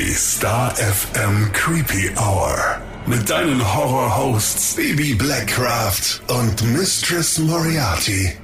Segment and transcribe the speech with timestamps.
[0.00, 2.56] Die Star FM Creepy Hour.
[3.04, 8.32] Mit deinen Horror-Hosts Baby Blackcraft und Mistress Moriarty.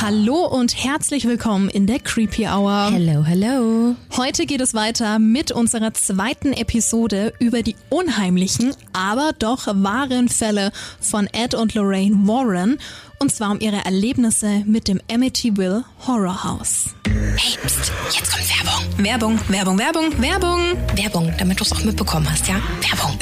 [0.00, 2.88] Hallo und herzlich willkommen in der Creepy Hour.
[2.90, 3.96] Hello, hello.
[4.16, 10.72] Heute geht es weiter mit unserer zweiten Episode über die unheimlichen, aber doch wahren Fälle
[11.00, 12.78] von Ed und Lorraine Warren.
[13.22, 16.94] Und zwar um ihre Erlebnisse mit dem Amityville Horror House.
[17.04, 19.04] Hey, pst, jetzt kommt Werbung.
[19.04, 20.96] Werbung, Werbung, Werbung, Werbung.
[20.96, 22.54] Werbung, damit du es auch mitbekommen hast, ja?
[22.80, 23.18] Werbung.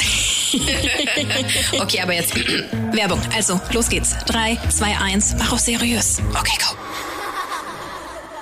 [1.83, 2.33] okay, aber jetzt
[2.93, 3.21] Werbung.
[3.35, 4.17] Also, los geht's.
[4.25, 5.35] Drei, zwei, eins.
[5.37, 6.19] Mach auch seriös.
[6.33, 6.88] Okay, go.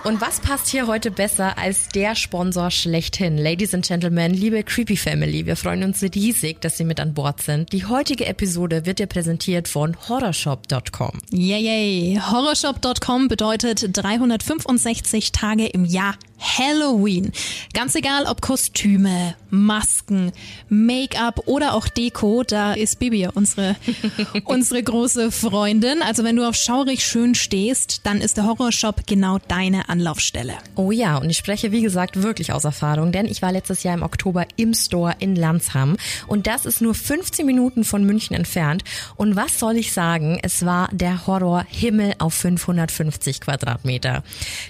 [0.06, 3.37] Und was passt hier heute besser als der Sponsor schlechthin?
[3.37, 7.42] Ladies and Gentlemen, liebe Creepy Family, wir freuen uns riesig, dass Sie mit an Bord
[7.42, 7.73] sind.
[7.73, 11.19] Die heutige Episode wird dir präsentiert von horrorshop.com.
[11.33, 12.20] Yay, yay.
[12.20, 17.33] Horrorshop.com bedeutet 365 Tage im Jahr Halloween.
[17.73, 20.33] Ganz egal ob Kostüme, Masken,
[20.69, 23.77] Make-up oder auch Deko, da ist Bibi unsere,
[24.44, 26.03] unsere große Freundin.
[26.03, 30.58] Also wenn du auf schaurig schön stehst, dann ist der Horrorshop genau deine Anlaufstelle.
[30.75, 33.94] Oh ja, und ich spreche wie gesagt wirklich aus Erfahrung, denn ich war letztes Jahr
[33.94, 38.84] im Oktober im Store in Landsham und das ist nur 15 Minuten von München entfernt.
[39.16, 40.38] Und was soll ich sagen?
[40.42, 44.22] Es war der Horror Himmel auf 550 Quadratmeter.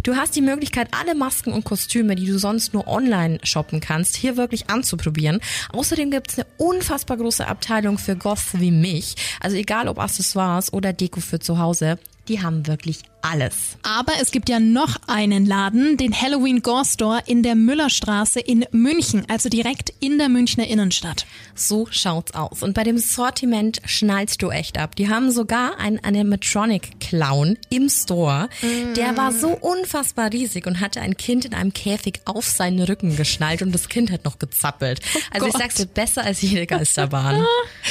[0.04, 4.16] Du hast die Möglichkeit, alle Masken und Kostüme, die du sonst nur online shoppen kannst,
[4.16, 5.40] hier wirklich anzuprobieren.
[5.72, 9.16] Außerdem gibt es eine unfassbar große Abteilung für Goths wie mich.
[9.40, 13.76] Also egal ob Accessoires oder Deko für zu Hause, die haben wirklich alles.
[13.82, 18.64] Aber es gibt ja noch einen Laden, den Halloween Gore Store in der Müllerstraße in
[18.70, 21.26] München, also direkt in der Münchner Innenstadt.
[21.54, 22.62] So schaut's aus.
[22.62, 24.96] Und bei dem Sortiment schnallst du echt ab.
[24.96, 28.48] Die haben sogar einen Animatronic Clown im Store.
[28.62, 28.94] Mm.
[28.94, 33.16] Der war so unfassbar riesig und hatte ein Kind in einem Käfig auf seinen Rücken
[33.16, 35.00] geschnallt und das Kind hat noch gezappelt.
[35.14, 35.54] Oh also Gott.
[35.54, 37.44] ich sag's dir, besser als jede Geisterbahn.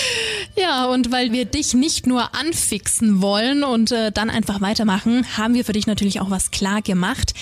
[0.55, 5.53] ja, und weil wir dich nicht nur anfixen wollen und äh, dann einfach weitermachen, haben
[5.53, 7.33] wir für dich natürlich auch was klar gemacht.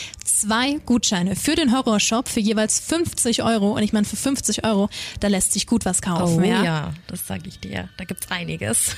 [0.44, 3.78] Zwei Gutscheine für den Horrorshop für jeweils 50 Euro.
[3.78, 4.90] Und ich meine, für 50 Euro,
[5.22, 6.42] da lässt sich gut was kaufen.
[6.42, 7.88] Oh ja, ja das sage ich dir.
[7.96, 8.98] Da gibt's einiges.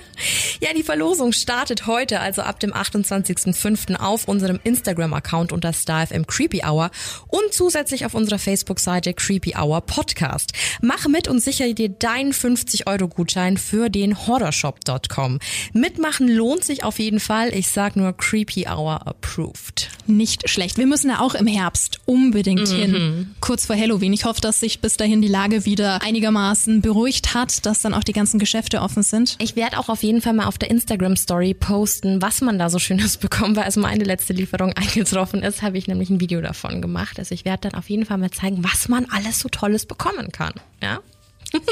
[0.60, 3.96] ja, die Verlosung startet heute, also ab dem 28.05.
[3.96, 6.92] auf unserem Instagram-Account unter StarFM Creepy Hour
[7.26, 10.52] und zusätzlich auf unserer Facebook-Seite Creepy Hour Podcast.
[10.80, 15.40] Mach mit und sichere dir deinen 50-Euro-Gutschein für den Horrorshop.com.
[15.72, 17.52] Mitmachen lohnt sich auf jeden Fall.
[17.52, 19.90] Ich sag nur Creepy Hour approved.
[20.06, 20.78] Nicht schlecht.
[20.78, 22.76] Wir müssen ja auch im Herbst unbedingt mhm.
[22.76, 23.34] hin.
[23.40, 24.12] Kurz vor Halloween.
[24.12, 28.04] Ich hoffe, dass sich bis dahin die Lage wieder einigermaßen beruhigt hat, dass dann auch
[28.04, 29.36] die ganzen Geschäfte offen sind.
[29.38, 32.68] Ich werde auch auf jeden Fall mal auf der Instagram Story posten, was man da
[32.70, 36.40] so Schönes bekommt, weil als meine letzte Lieferung eingetroffen ist, habe ich nämlich ein Video
[36.40, 37.18] davon gemacht.
[37.18, 40.32] Also ich werde dann auf jeden Fall mal zeigen, was man alles so Tolles bekommen
[40.32, 40.52] kann.
[40.82, 41.00] Ja?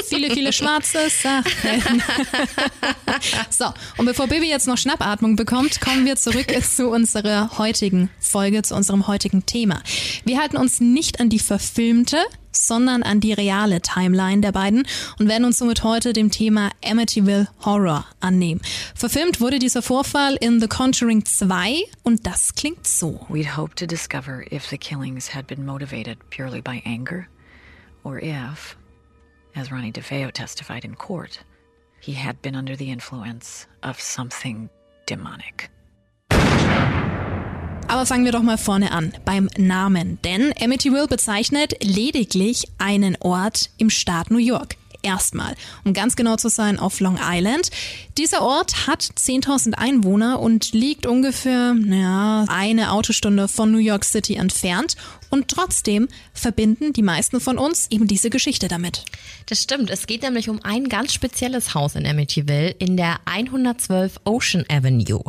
[0.07, 2.03] Viele, viele schwarze Sachen.
[3.49, 3.65] so,
[3.97, 8.75] und bevor Bibi jetzt noch Schnappatmung bekommt, kommen wir zurück zu unserer heutigen Folge, zu
[8.75, 9.81] unserem heutigen Thema.
[10.25, 12.17] Wir halten uns nicht an die verfilmte,
[12.51, 14.87] sondern an die reale Timeline der beiden
[15.19, 18.61] und werden uns somit heute dem Thema Amityville Horror annehmen.
[18.95, 23.25] Verfilmt wurde dieser Vorfall in The Conjuring 2 und das klingt so.
[23.29, 27.27] We'd hope to discover if the killings had been motivated purely by anger
[28.03, 28.77] or if
[29.55, 31.43] As Ronnie DeFeo testified in court,
[32.01, 34.69] he had been under the influence of something
[35.05, 35.69] demonic.
[37.87, 40.17] Aber fangen wir doch mal vorne an, beim Namen.
[40.23, 45.55] Denn Amityville bezeichnet lediglich einen Ort im Staat New York erstmal.
[45.83, 47.69] Um ganz genau zu sein, auf Long Island.
[48.17, 54.35] Dieser Ort hat 10.000 Einwohner und liegt ungefähr, naja, eine Autostunde von New York City
[54.35, 54.95] entfernt.
[55.33, 59.03] Und trotzdem verbinden die meisten von uns eben diese Geschichte damit.
[59.47, 59.89] Das stimmt.
[59.89, 65.23] Es geht nämlich um ein ganz spezielles Haus in Amityville in der 112 Ocean Avenue.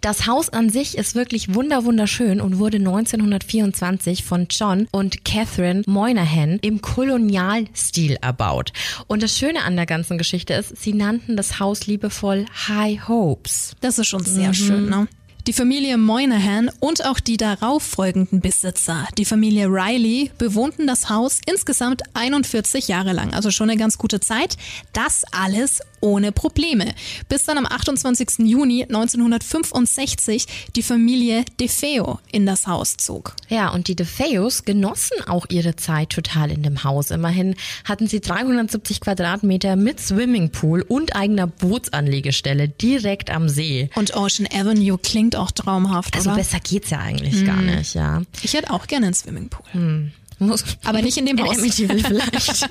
[0.00, 6.58] Das Haus an sich ist wirklich wunderschön und wurde 1924 von John und Catherine Moynihan
[6.62, 8.72] im Kolonialstil erbaut.
[9.08, 13.74] Und das Schöne an der ganzen Geschichte ist, sie nannten das Haus liebevoll High Hopes.
[13.80, 14.54] Das ist schon sehr mhm.
[14.54, 15.08] schön, ne?
[15.46, 21.40] Die Familie Moynihan und auch die darauf folgenden Besitzer, die Familie Riley, bewohnten das Haus
[21.46, 24.58] insgesamt 41 Jahre lang, also schon eine ganz gute Zeit.
[24.92, 26.94] Das alles ohne Probleme.
[27.28, 28.46] Bis dann am 28.
[28.46, 30.46] Juni 1965
[30.76, 33.36] die Familie DeFeo in das Haus zog.
[33.48, 37.10] Ja, und die DeFeos genossen auch ihre Zeit total in dem Haus.
[37.10, 37.54] Immerhin
[37.84, 43.90] hatten sie 370 Quadratmeter mit Swimmingpool und eigener Bootsanlegestelle direkt am See.
[43.94, 46.38] Und Ocean Avenue klingt klingt auch traumhaft, Also oder?
[46.38, 48.22] besser geht's ja eigentlich gar nicht, ja.
[48.42, 50.10] Ich hätte auch gerne einen Swimmingpool.
[50.38, 51.58] Muss, Aber nicht in dem in Haus.
[51.58, 52.68] Amityville vielleicht.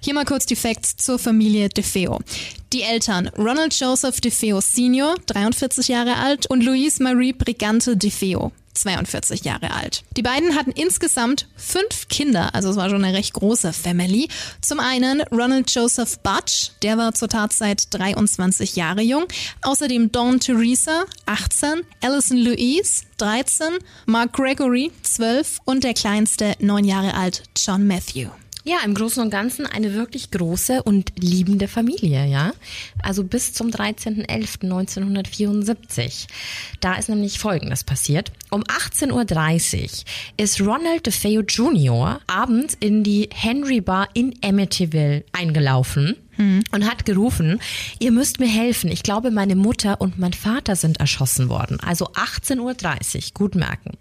[0.00, 2.20] Hier mal kurz die Facts zur Familie DeFeo.
[2.72, 9.44] Die Eltern Ronald Joseph DeFeo Sr., 43 Jahre alt, und Louise Marie Brigante DeFeo, 42
[9.44, 10.04] Jahre alt.
[10.16, 14.28] Die beiden hatten insgesamt fünf Kinder, also es war schon eine recht große Family.
[14.60, 19.26] Zum einen Ronald Joseph Butch, der war zur Tatzeit 23 Jahre jung.
[19.62, 27.14] Außerdem Dawn Teresa, 18, Alison Louise, 13, Mark Gregory, 12 und der kleinste, 9 Jahre
[27.14, 28.30] alt, John Matthew.
[28.68, 32.52] Ja, im Großen und Ganzen eine wirklich große und liebende Familie, ja.
[33.02, 36.26] Also bis zum 13.11.1974.
[36.80, 38.30] Da ist nämlich Folgendes passiert.
[38.50, 39.88] Um 18.30 Uhr
[40.36, 42.20] ist Ronald DeFeo Jr.
[42.26, 47.60] abends in die Henry Bar in Amityville eingelaufen und hat gerufen,
[47.98, 48.90] ihr müsst mir helfen.
[48.90, 51.78] Ich glaube, meine Mutter und mein Vater sind erschossen worden.
[51.80, 53.96] Also 18.30 Uhr, gut merken.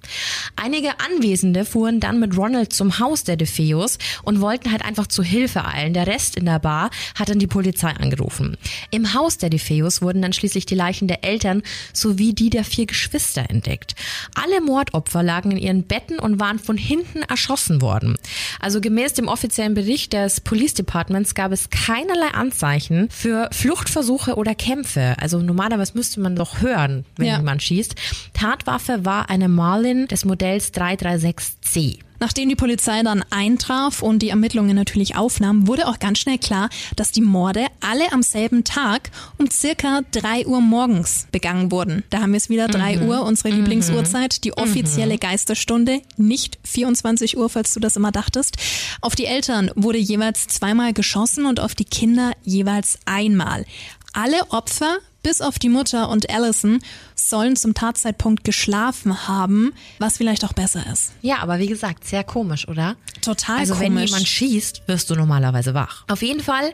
[0.55, 5.23] Einige Anwesende fuhren dann mit Ronald zum Haus der DeFeos und wollten halt einfach zu
[5.23, 5.93] Hilfe eilen.
[5.93, 8.57] Der Rest in der Bar hat dann die Polizei angerufen.
[8.91, 11.63] Im Haus der DeFeos wurden dann schließlich die Leichen der Eltern
[11.93, 13.95] sowie die der vier Geschwister entdeckt.
[14.35, 18.17] Alle Mordopfer lagen in ihren Betten und waren von hinten erschossen worden.
[18.59, 24.55] Also gemäß dem offiziellen Bericht des Police Departments gab es keinerlei Anzeichen für Fluchtversuche oder
[24.55, 25.15] Kämpfe.
[25.19, 27.37] Also normalerweise müsste man doch hören, wenn Ja.
[27.37, 27.95] jemand schießt.
[28.33, 31.99] Tatwaffe war eine Marlin des Modells 336C.
[32.19, 36.69] Nachdem die Polizei dann eintraf und die Ermittlungen natürlich aufnahm, wurde auch ganz schnell klar,
[36.95, 42.03] dass die Morde alle am selben Tag um circa 3 Uhr morgens begangen wurden.
[42.09, 47.49] Da haben wir es wieder, 3 Uhr, unsere Lieblingsuhrzeit, die offizielle Geisterstunde, nicht 24 Uhr,
[47.49, 48.57] falls du das immer dachtest.
[49.01, 53.65] Auf die Eltern wurde jeweils zweimal geschossen und auf die Kinder jeweils einmal.
[54.13, 56.79] Alle Opfer bis auf die Mutter und Allison
[57.15, 61.11] sollen zum Tatzeitpunkt geschlafen haben, was vielleicht auch besser ist.
[61.21, 62.95] Ja, aber wie gesagt, sehr komisch, oder?
[63.21, 64.11] Total also wenn komisch.
[64.11, 66.05] jemand schießt, wirst du normalerweise wach.
[66.07, 66.71] Auf jeden Fall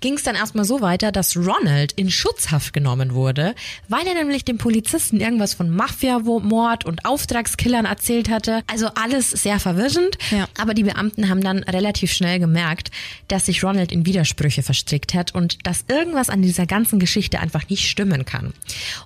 [0.00, 3.56] ging es dann erstmal so weiter, dass Ronald in Schutzhaft genommen wurde,
[3.88, 8.62] weil er nämlich dem Polizisten irgendwas von Mafia-Mord und Auftragskillern erzählt hatte.
[8.68, 10.16] Also alles sehr verwirrend.
[10.30, 10.46] Ja.
[10.60, 12.92] Aber die Beamten haben dann relativ schnell gemerkt,
[13.26, 17.68] dass sich Ronald in Widersprüche verstrickt hat und dass irgendwas an dieser ganzen Geschichte einfach
[17.68, 18.52] nicht stimmen kann.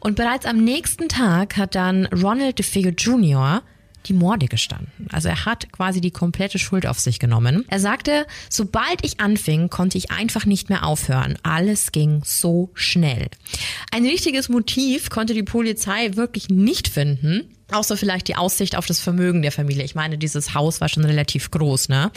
[0.00, 3.62] Und bereits am nächsten Tag hat dann Ronald DeFeo Jr
[4.06, 5.06] die Morde gestanden.
[5.12, 7.66] Also er hat quasi die komplette Schuld auf sich genommen.
[7.68, 11.36] Er sagte, sobald ich anfing, konnte ich einfach nicht mehr aufhören.
[11.42, 13.28] Alles ging so schnell.
[13.92, 17.54] Ein richtiges Motiv konnte die Polizei wirklich nicht finden.
[17.72, 19.84] Außer vielleicht die Aussicht auf das Vermögen der Familie.
[19.84, 22.10] Ich meine, dieses Haus war schon relativ groß, ne?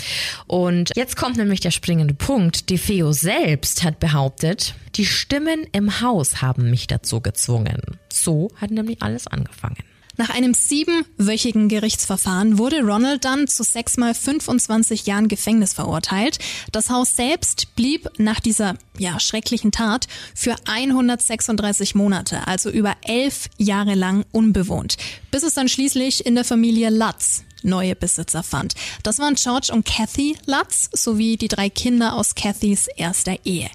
[0.47, 2.69] Und jetzt kommt nämlich der springende Punkt.
[2.69, 7.81] DeFeo selbst hat behauptet, die Stimmen im Haus haben mich dazu gezwungen.
[8.11, 9.77] So hat nämlich alles angefangen.
[10.15, 16.37] Nach einem siebenwöchigen Gerichtsverfahren wurde Ronald dann zu sechsmal 25 Jahren Gefängnis verurteilt.
[16.71, 23.49] Das Haus selbst blieb nach dieser ja, schrecklichen Tat für 136 Monate, also über elf
[23.57, 24.97] Jahre lang unbewohnt,
[25.31, 28.75] bis es dann schließlich in der Familie Lutz neue Besitzer fand.
[29.03, 33.69] Das waren George und Kathy Lutz sowie die drei Kinder aus Kathys erster Ehe.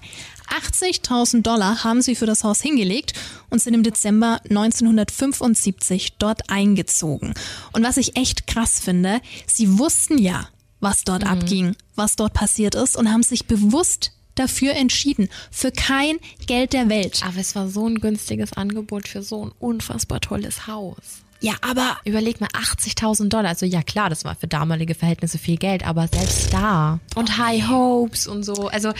[0.49, 3.13] 80.000 Dollar haben sie für das Haus hingelegt
[3.49, 7.33] und sind im Dezember 1975 dort eingezogen.
[7.73, 12.75] Und was ich echt krass finde, sie wussten ja, was dort abging, was dort passiert
[12.75, 15.29] ist und haben sich bewusst dafür entschieden.
[15.51, 17.21] Für kein Geld der Welt.
[17.25, 21.23] Aber es war so ein günstiges Angebot für so ein unfassbar tolles Haus.
[21.41, 23.49] Ja, aber Überleg mal, 80.000 Dollar.
[23.49, 26.99] Also ja klar, das war für damalige Verhältnisse viel Geld, aber selbst da.
[27.15, 28.67] Und High Hopes und so.
[28.67, 28.91] Also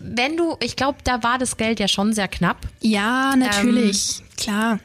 [0.00, 2.58] wenn du, ich glaube, da war das Geld ja schon sehr knapp.
[2.80, 4.22] ja, natürlich.
[4.36, 4.80] Klar.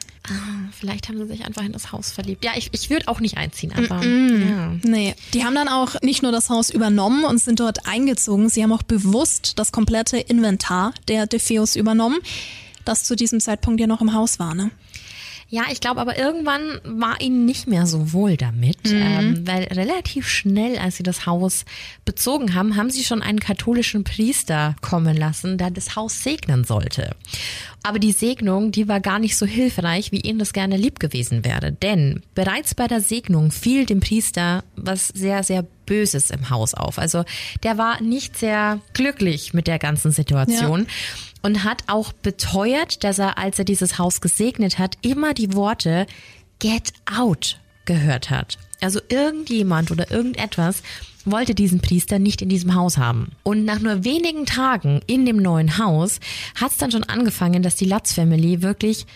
[0.78, 2.44] Vielleicht haben sie sich einfach in das Haus verliebt.
[2.44, 4.74] Ja, ich, ich würde auch nicht einziehen, aber ja.
[4.82, 8.62] Nee, die haben dann auch nicht nur das Haus übernommen und sind dort eingezogen, sie
[8.62, 12.18] haben auch bewusst das komplette Inventar der DeFeos übernommen,
[12.84, 14.70] das zu diesem Zeitpunkt ja noch im Haus war, ne?
[15.52, 20.28] Ja, ich glaube aber irgendwann war ihnen nicht mehr so wohl damit, ähm, weil relativ
[20.28, 21.64] schnell, als sie das Haus
[22.04, 27.16] bezogen haben, haben sie schon einen katholischen Priester kommen lassen, der das Haus segnen sollte.
[27.82, 31.44] Aber die Segnung, die war gar nicht so hilfreich, wie ihnen das gerne lieb gewesen
[31.44, 31.72] wäre.
[31.72, 36.98] Denn bereits bei der Segnung fiel dem Priester was sehr, sehr Böses im Haus auf.
[36.98, 37.24] Also
[37.64, 40.86] der war nicht sehr glücklich mit der ganzen Situation
[41.42, 46.06] und hat auch beteuert, dass er, als er dieses Haus gesegnet hat, immer die Worte
[46.58, 48.58] Get out gehört hat.
[48.80, 50.82] Also irgendjemand oder irgendetwas
[51.24, 53.32] wollte diesen Priester nicht in diesem Haus haben.
[53.42, 56.20] Und nach nur wenigen Tagen in dem neuen Haus
[56.54, 59.06] hat es dann schon angefangen, dass die Lutz Family wirklich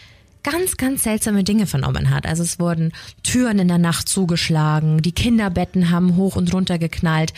[0.44, 2.26] ganz, ganz seltsame Dinge vernommen hat.
[2.26, 7.32] Also es wurden Türen in der Nacht zugeschlagen, die Kinderbetten haben hoch und runter geknallt,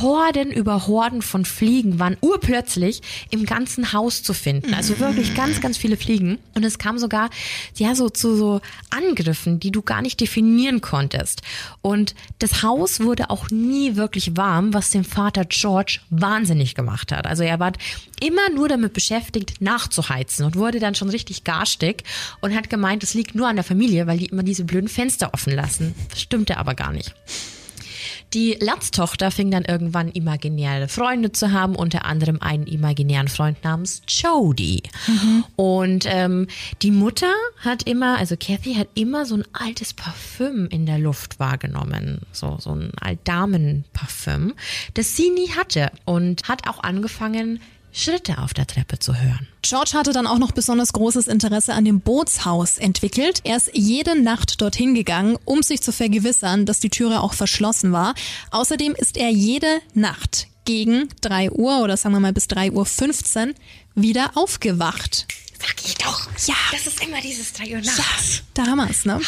[0.00, 4.72] Horden über Horden von Fliegen waren urplötzlich im ganzen Haus zu finden.
[4.74, 6.38] Also wirklich ganz, ganz viele Fliegen.
[6.54, 7.30] Und es kam sogar,
[7.74, 8.60] ja, so zu so
[8.90, 11.42] Angriffen, die du gar nicht definieren konntest.
[11.82, 17.26] Und das Haus wurde auch nie wirklich warm, was den Vater George wahnsinnig gemacht hat.
[17.26, 17.72] Also er war
[18.20, 22.04] immer nur damit beschäftigt, nachzuheizen und wurde dann schon richtig garstig
[22.40, 25.34] und hat gemeint, es liegt nur an der Familie, weil die immer diese blöden Fenster
[25.34, 25.94] offen lassen.
[26.10, 27.14] Das stimmte aber gar nicht.
[28.34, 34.02] Die Latz-Tochter fing dann irgendwann imaginäre Freunde zu haben, unter anderem einen imaginären Freund namens
[34.08, 34.82] Jody.
[35.06, 35.44] Mhm.
[35.54, 36.48] Und ähm,
[36.82, 41.38] die Mutter hat immer, also Kathy hat immer so ein altes Parfüm in der Luft
[41.38, 44.54] wahrgenommen, so so ein Altdamenparfüm,
[44.94, 47.60] das sie nie hatte und hat auch angefangen
[47.96, 49.48] Schritte auf der Treppe zu hören.
[49.62, 53.40] George hatte dann auch noch besonders großes Interesse an dem Bootshaus entwickelt.
[53.44, 57.92] Er ist jede Nacht dorthin gegangen, um sich zu vergewissern, dass die Türe auch verschlossen
[57.92, 58.14] war.
[58.50, 62.84] Außerdem ist er jede Nacht gegen 3 Uhr oder sagen wir mal bis 3 Uhr
[62.84, 63.54] 15
[63.94, 65.26] wieder aufgewacht.
[65.66, 66.28] Sag ich doch.
[66.46, 66.54] Ja.
[66.70, 68.42] Das ist immer dieses 3 Uhr nachts.
[68.56, 69.20] Ja, damals, ne?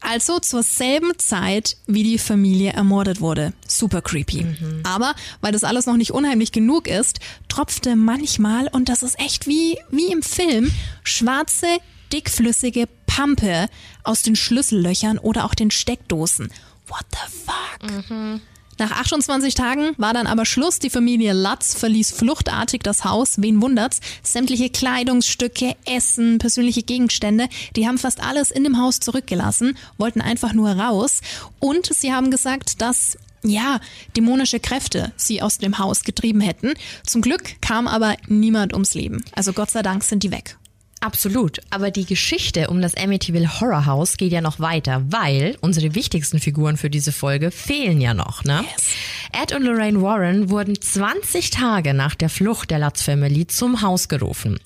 [0.00, 3.52] Also zur selben Zeit, wie die Familie ermordet wurde.
[3.68, 4.44] Super creepy.
[4.44, 4.80] Mhm.
[4.84, 9.46] Aber weil das alles noch nicht unheimlich genug ist, tropfte manchmal, und das ist echt
[9.46, 10.72] wie, wie im Film,
[11.04, 11.66] schwarze,
[12.12, 13.68] dickflüssige Pampe
[14.02, 16.50] aus den Schlüssellöchern oder auch den Steckdosen.
[16.88, 18.10] What the fuck?
[18.10, 18.40] Mhm.
[18.82, 20.80] Nach 28 Tagen war dann aber Schluss.
[20.80, 23.34] Die Familie Lutz verließ fluchtartig das Haus.
[23.40, 24.00] Wen wundert's?
[24.24, 30.52] Sämtliche Kleidungsstücke, Essen, persönliche Gegenstände, die haben fast alles in dem Haus zurückgelassen, wollten einfach
[30.52, 31.20] nur raus.
[31.60, 33.78] Und sie haben gesagt, dass ja,
[34.16, 36.74] dämonische Kräfte sie aus dem Haus getrieben hätten.
[37.06, 39.24] Zum Glück kam aber niemand ums Leben.
[39.32, 40.56] Also Gott sei Dank sind die weg.
[41.02, 41.58] Absolut.
[41.70, 46.38] Aber die Geschichte um das Amityville Horror House geht ja noch weiter, weil unsere wichtigsten
[46.38, 48.64] Figuren für diese Folge fehlen ja noch, ne?
[48.72, 48.86] Yes.
[49.32, 54.06] Ed und Lorraine Warren wurden 20 Tage nach der Flucht der Lutz Family zum Haus
[54.06, 54.60] gerufen.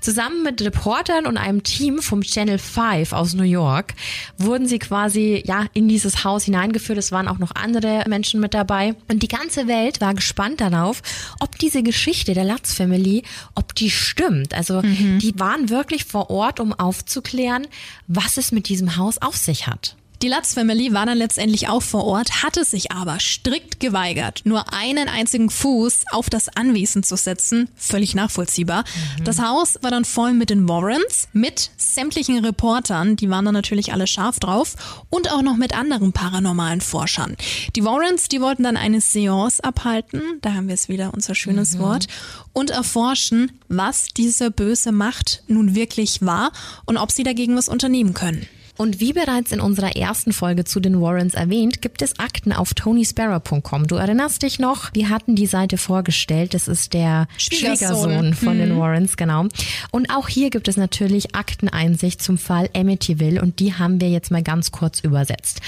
[0.00, 3.92] Zusammen mit Reportern und einem Team vom Channel 5 aus New York
[4.38, 6.98] wurden sie quasi, ja, in dieses Haus hineingeführt.
[6.98, 8.94] Es waren auch noch andere Menschen mit dabei.
[9.08, 11.02] Und die ganze Welt war gespannt darauf,
[11.40, 14.54] ob diese Geschichte der Lutz Family, ob die stimmt.
[14.54, 15.18] Also, mhm.
[15.18, 17.66] die waren wirklich wirklich vor Ort, um aufzuklären,
[18.06, 19.96] was es mit diesem Haus auf sich hat.
[20.22, 24.72] Die Lutz Family war dann letztendlich auch vor Ort, hatte sich aber strikt geweigert, nur
[24.72, 27.68] einen einzigen Fuß auf das Anwesen zu setzen.
[27.74, 28.84] Völlig nachvollziehbar.
[29.18, 29.24] Mhm.
[29.24, 33.92] Das Haus war dann voll mit den Warrens, mit sämtlichen Reportern, die waren dann natürlich
[33.92, 34.76] alle scharf drauf,
[35.10, 37.36] und auch noch mit anderen paranormalen Forschern.
[37.74, 41.74] Die Warrens, die wollten dann eine Seance abhalten, da haben wir es wieder, unser schönes
[41.74, 41.78] mhm.
[41.80, 42.06] Wort,
[42.52, 46.52] und erforschen, was diese böse Macht nun wirklich war
[46.84, 48.46] und ob sie dagegen was unternehmen können.
[48.82, 52.74] Und wie bereits in unserer ersten Folge zu den Warrens erwähnt, gibt es Akten auf
[52.74, 53.86] tonysparrow.com.
[53.86, 54.92] Du erinnerst dich noch?
[54.92, 56.52] Wir hatten die Seite vorgestellt.
[56.52, 58.58] Das ist der Schwiegersohn von mhm.
[58.58, 59.46] den Warrens, genau.
[59.92, 64.32] Und auch hier gibt es natürlich Akteneinsicht zum Fall Amityville und die haben wir jetzt
[64.32, 65.60] mal ganz kurz übersetzt.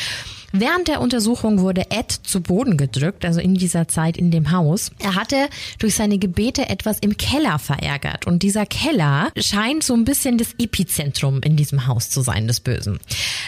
[0.56, 4.92] Während der Untersuchung wurde Ed zu Boden gedrückt, also in dieser Zeit in dem Haus.
[5.00, 5.48] Er hatte
[5.80, 10.54] durch seine Gebete etwas im Keller verärgert und dieser Keller scheint so ein bisschen das
[10.56, 13.00] Epizentrum in diesem Haus zu sein, des Bösen.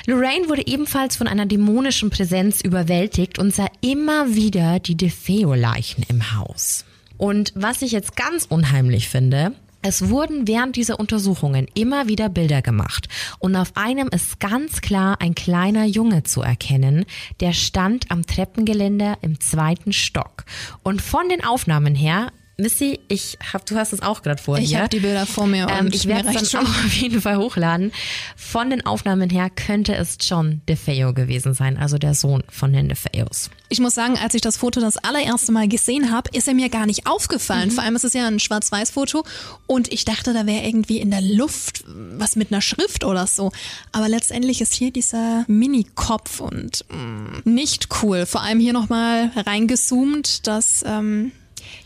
[0.06, 6.34] Lorraine wurde ebenfalls von einer dämonischen Präsenz überwältigt und sah immer wieder die DeFeo-Leichen im
[6.34, 6.84] Haus.
[7.18, 12.62] Und was ich jetzt ganz unheimlich finde, es wurden während dieser Untersuchungen immer wieder Bilder
[12.62, 17.04] gemacht und auf einem ist ganz klar ein kleiner Junge zu erkennen,
[17.40, 20.44] der stand am Treppengeländer im zweiten Stock.
[20.82, 24.74] Und von den Aufnahmen her Missy, ich hab, du hast es auch gerade vor ich
[24.76, 27.36] habe die Bilder vor mir ähm, und ich werde es dann auch auf jeden Fall
[27.36, 27.92] hochladen.
[28.34, 32.88] Von den Aufnahmen her könnte es John DeFeo gewesen sein, also der Sohn von den
[32.88, 33.50] DeFeos.
[33.68, 36.70] Ich muss sagen, als ich das Foto das allererste Mal gesehen habe, ist er mir
[36.70, 37.68] gar nicht aufgefallen.
[37.68, 37.72] Mhm.
[37.72, 39.24] Vor allem ist es ja ein Schwarz-Weiß-Foto
[39.66, 43.52] und ich dachte, da wäre irgendwie in der Luft was mit einer Schrift oder so.
[43.92, 48.24] Aber letztendlich ist hier dieser Mini-Kopf und mh, mm, nicht cool.
[48.24, 51.32] Vor allem hier nochmal reingezoomt, dass ähm,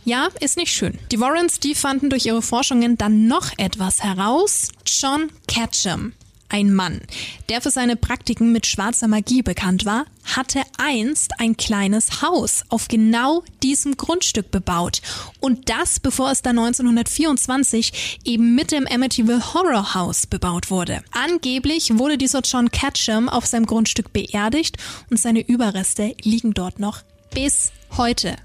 [0.04, 0.98] ja, ist nicht schön.
[1.12, 4.68] Die Warrens, die fanden durch ihre Forschungen dann noch etwas heraus.
[4.86, 6.12] John Ketchum,
[6.48, 7.00] ein Mann,
[7.48, 12.88] der für seine Praktiken mit schwarzer Magie bekannt war, hatte einst ein kleines Haus auf
[12.88, 15.00] genau diesem Grundstück bebaut.
[15.38, 21.02] Und das, bevor es dann 1924 eben mit dem Amityville Horror House bebaut wurde.
[21.12, 24.76] Angeblich wurde dieser John Ketchum auf seinem Grundstück beerdigt
[25.08, 28.36] und seine Überreste liegen dort noch bis heute.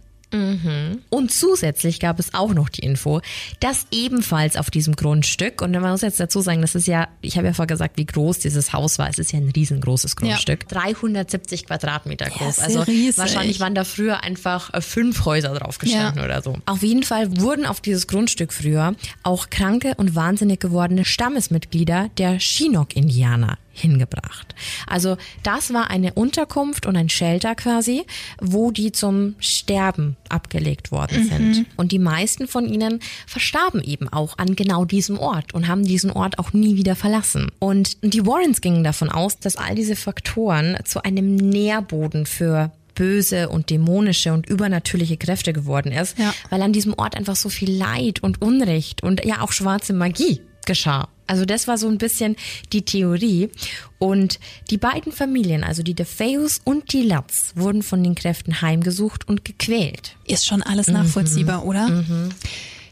[1.09, 3.21] Und zusätzlich gab es auch noch die Info,
[3.59, 7.37] dass ebenfalls auf diesem Grundstück, und man muss jetzt dazu sagen, das ist ja, ich
[7.37, 9.09] habe ja vorher gesagt, wie groß dieses Haus war.
[9.09, 10.67] Es ist ja ein riesengroßes Grundstück.
[10.67, 12.55] 370 Quadratmeter groß.
[12.57, 13.17] sehr also riesig.
[13.17, 16.57] wahrscheinlich waren da früher einfach äh, fünf Häuser drauf gestanden oder so.
[16.65, 22.39] Auf jeden Fall wurden auf dieses Grundstück früher auch kranke und wahnsinnig gewordene Stammesmitglieder der
[22.39, 24.55] Chinook-Indianer hingebracht.
[24.87, 28.03] Also das war eine Unterkunft und ein Shelter quasi,
[28.41, 31.65] wo die zum Sterben abgelegt worden sind.
[31.77, 36.11] Und die meisten von ihnen verstarben eben auch an genau diesem Ort und haben diesen
[36.11, 37.51] Ort auch nie wieder verlassen.
[37.59, 43.49] Und die Warrens gingen davon aus, dass all diese Faktoren zu einem Nährboden für böse
[43.49, 46.33] und dämonische und übernatürliche Kräfte geworden ist, Ja.
[46.49, 50.39] weil an diesem Ort einfach so viel Leid und Unrecht und ja auch schwarze Magie
[50.65, 51.07] geschah.
[51.27, 52.35] Also das war so ein bisschen
[52.71, 53.49] die Theorie.
[53.97, 59.27] Und die beiden Familien, also die DeFeus und die Lutz, wurden von den Kräften heimgesucht
[59.27, 60.15] und gequält.
[60.25, 62.03] Ist schon alles nachvollziehbar, oder?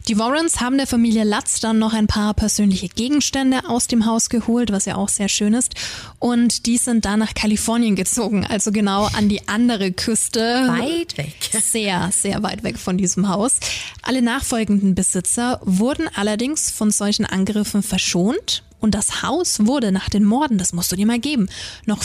[0.10, 4.28] Die Warrens haben der Familie Lutz dann noch ein paar persönliche Gegenstände aus dem Haus
[4.30, 5.76] geholt, was ja auch sehr schön ist.
[6.20, 10.42] Und die sind dann nach Kalifornien gezogen, also genau an die andere Küste.
[10.68, 11.34] Weit weg.
[11.52, 13.60] Sehr, sehr weit weg von diesem Haus.
[14.02, 18.64] Alle nachfolgenden Besitzer wurden allerdings von solchen Angriffen verschont.
[18.82, 21.48] Und das Haus wurde nach den Morden, das musst du dir mal geben,
[21.86, 22.04] noch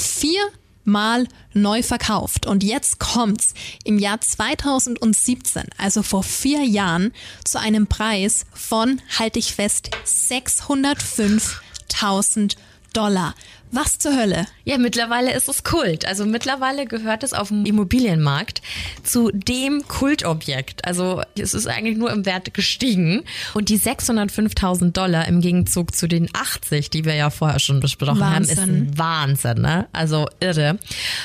[0.89, 2.47] viermal neu verkauft.
[2.47, 3.53] Und jetzt kommt's
[3.85, 7.13] im Jahr 2017, also vor vier Jahren,
[7.45, 12.57] zu einem Preis von, halte ich fest, 605.000
[12.95, 13.35] Dollar.
[13.71, 14.47] Was zur Hölle?
[14.65, 16.07] Ja, mittlerweile ist es Kult.
[16.07, 18.63] Also mittlerweile gehört es auf dem Immobilienmarkt
[19.03, 20.87] zu dem Kultobjekt.
[20.87, 23.25] Also es ist eigentlich nur im Wert gestiegen.
[23.53, 28.25] Und die 605.000 Dollar im Gegenzug zu den 80, die wir ja vorher schon besprochen
[28.25, 28.75] haben, ist Wahnsinn.
[28.75, 29.87] ein Wahnsinn, ne?
[29.93, 30.79] Also irre.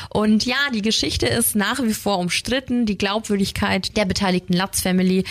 [0.09, 2.85] Und ja, die Geschichte ist nach wie vor umstritten.
[2.85, 5.23] Die Glaubwürdigkeit der beteiligten Lutz Family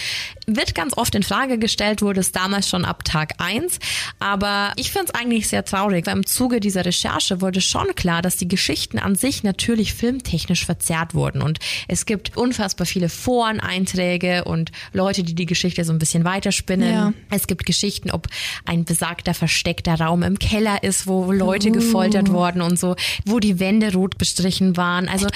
[0.46, 3.78] wird ganz oft in Frage gestellt, wurde es damals schon ab Tag eins.
[4.18, 7.01] Aber ich finde es eigentlich sehr traurig, weil im Zuge dieser Recherche
[7.40, 11.42] wurde schon klar, dass die Geschichten an sich natürlich filmtechnisch verzerrt wurden.
[11.42, 16.92] Und es gibt unfassbar viele Foreneinträge und Leute, die die Geschichte so ein bisschen weiterspinnen.
[16.92, 17.12] Ja.
[17.30, 18.28] Es gibt Geschichten, ob
[18.64, 23.58] ein besagter versteckter Raum im Keller ist, wo Leute gefoltert wurden und so, wo die
[23.58, 25.08] Wände rot bestrichen waren.
[25.08, 25.26] Also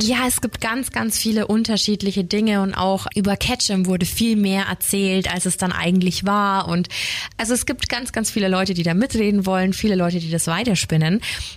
[0.00, 4.64] ja, es gibt ganz, ganz viele unterschiedliche Dinge und auch über Ketchum wurde viel mehr
[4.64, 6.68] erzählt, als es dann eigentlich war.
[6.68, 6.88] Und
[7.36, 10.46] also es gibt ganz, ganz viele Leute, die da mitreden wollen, viele Leute, die das
[10.46, 10.99] weiterspinnen.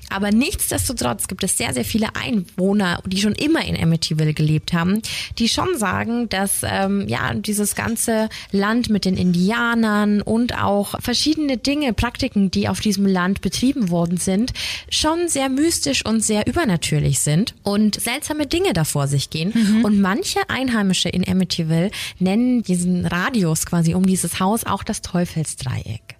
[0.10, 5.02] Aber nichtsdestotrotz gibt es sehr, sehr viele Einwohner, die schon immer in Amityville gelebt haben,
[5.40, 11.58] die schon sagen, dass ähm, ja dieses ganze Land mit den Indianern und auch verschiedene
[11.58, 14.54] Dinge, Praktiken, die auf diesem Land betrieben worden sind,
[14.90, 19.54] schon sehr mystisch und sehr übernatürlich sind und seltsame Dinge da vor sich gehen.
[19.84, 26.16] Und manche Einheimische in Amityville nennen diesen Radius quasi um dieses Haus auch das Teufelsdreieck.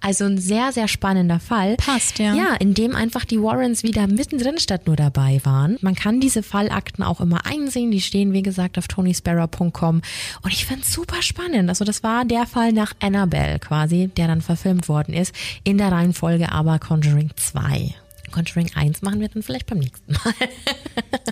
[0.00, 1.76] Also ein sehr, sehr spannender Fall.
[1.76, 2.34] Passt, ja.
[2.34, 5.78] Ja, in dem einfach die Warrens wieder mittendrin statt nur dabei waren.
[5.80, 7.90] Man kann diese Fallakten auch immer einsehen.
[7.90, 10.02] Die stehen, wie gesagt, auf tonysparrow.com.
[10.42, 11.68] Und ich find's super spannend.
[11.68, 15.34] Also das war der Fall nach Annabelle quasi, der dann verfilmt worden ist.
[15.64, 17.94] In der Reihenfolge aber Conjuring 2.
[18.34, 20.34] Conjuring 1 machen wir dann vielleicht beim nächsten Mal.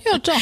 [0.05, 0.41] Ja, doch.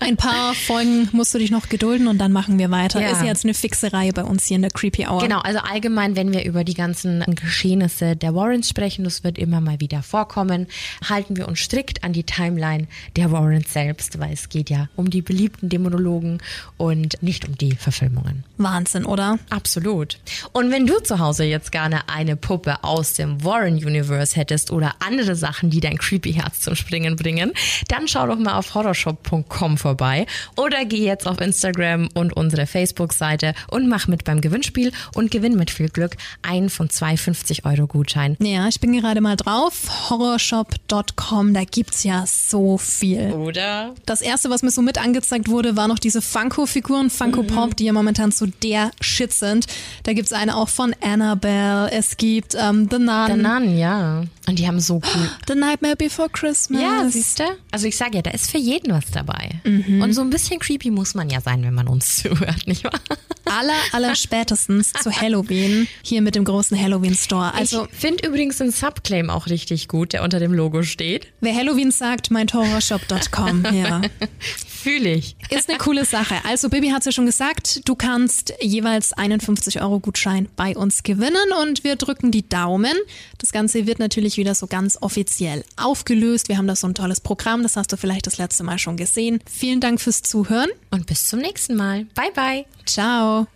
[0.00, 3.00] Ein paar Folgen musst du dich noch gedulden und dann machen wir weiter.
[3.00, 3.10] Ja.
[3.10, 5.20] Ist jetzt eine fixe Reihe bei uns hier in der Creepy Hour.
[5.20, 9.60] Genau, also allgemein, wenn wir über die ganzen Geschehnisse der Warrens sprechen, das wird immer
[9.60, 10.66] mal wieder vorkommen,
[11.06, 15.10] halten wir uns strikt an die Timeline der Warrens selbst, weil es geht ja um
[15.10, 16.38] die beliebten Dämonologen
[16.78, 18.44] und nicht um die Verfilmungen.
[18.56, 19.38] Wahnsinn, oder?
[19.50, 20.18] Absolut.
[20.52, 24.94] Und wenn du zu Hause jetzt gerne eine Puppe aus dem Warren Universe hättest oder
[25.00, 27.52] andere Sachen, die dein creepy Herz zum Springen bringen,
[27.88, 33.54] dann schau doch mal auf horrorshop.com vorbei oder geh jetzt auf Instagram und unsere Facebook-Seite
[33.70, 37.86] und mach mit beim Gewinnspiel und gewinn mit viel Glück einen von zwei 50 Euro
[37.86, 38.36] Gutschein.
[38.40, 40.10] Ja, ich bin gerade mal drauf.
[40.10, 43.32] Horrorshop.com, da gibt's ja so viel.
[43.32, 43.94] Oder?
[44.06, 47.84] Das erste, was mir so mit angezeigt wurde, war noch diese Funko-Figuren, Funko Pop, die
[47.84, 49.66] ja momentan so der Shit sind.
[50.04, 54.24] Da gibt's eine auch von Annabelle, es gibt ähm, The Nun, The Nun, ja.
[54.48, 55.30] Und die haben so cool.
[55.48, 56.82] The Nightmare Before Christmas.
[56.82, 57.44] Ja, siehst du?
[57.70, 59.62] Also ich sage ja, da ist für jeden was dabei.
[59.64, 63.00] Und so ein bisschen creepy muss man ja sein, wenn man uns zuhört, nicht wahr?
[63.46, 67.54] aller, aller spätestens zu Halloween hier mit dem großen Halloween Store.
[67.54, 71.28] Also, ich finde übrigens den Subclaim auch richtig gut, der unter dem Logo steht.
[71.40, 73.64] wer Halloween sagt, meint horrorshop.com.
[73.72, 74.02] Ja.
[74.82, 75.36] Fühle ich.
[75.50, 76.36] Ist eine coole Sache.
[76.44, 81.52] Also Bibi hat es ja schon gesagt, du kannst jeweils einen 50-Euro-Gutschein bei uns gewinnen
[81.62, 82.94] und wir drücken die Daumen.
[83.38, 86.48] Das Ganze wird natürlich wieder so ganz offiziell aufgelöst.
[86.48, 88.96] Wir haben da so ein tolles Programm, das hast du vielleicht das letzte Mal schon
[88.96, 89.40] gesehen.
[89.50, 90.70] Vielen Dank fürs Zuhören.
[90.90, 92.04] Und bis zum nächsten Mal.
[92.14, 92.64] Bye, bye.
[92.86, 93.48] Ciao.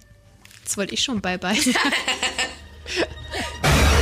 [0.64, 1.56] Jetzt wollte ich schon bye bye.